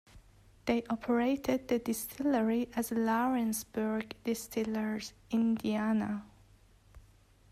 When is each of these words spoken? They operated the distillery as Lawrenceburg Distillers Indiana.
They 0.65 0.81
operated 0.89 1.67
the 1.67 1.77
distillery 1.77 2.69
as 2.75 2.89
Lawrenceburg 2.91 4.15
Distillers 4.23 5.13
Indiana. 5.29 6.25